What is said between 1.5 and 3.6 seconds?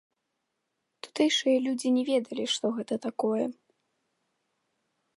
людзі не ведалі, што гэта такое.